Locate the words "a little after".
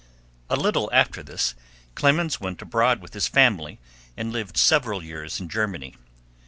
0.49-1.21